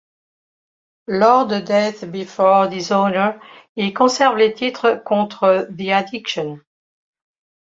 [1.05, 3.35] Lors de Death Before Dishonor,
[3.75, 6.59] ils conservent les titres contre The Addiction.